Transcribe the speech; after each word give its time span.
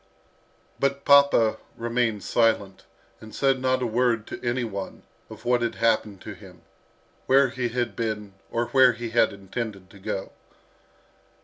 But 0.79 1.05
papa 1.05 1.57
remained 1.77 2.23
silent, 2.23 2.85
and 3.19 3.35
said 3.35 3.59
not 3.59 3.83
a 3.83 3.85
word 3.85 4.25
to 4.25 4.41
any 4.43 4.63
one 4.63 5.03
of 5.29 5.45
what 5.45 5.61
had 5.61 5.75
happened 5.75 6.21
to 6.21 6.33
him, 6.33 6.63
where 7.27 7.49
he 7.49 7.69
had 7.69 7.95
been, 7.95 8.33
or 8.49 8.65
where 8.69 8.93
he 8.93 9.11
had 9.11 9.31
intended 9.31 9.91
to 9.91 9.99
go. 9.99 10.31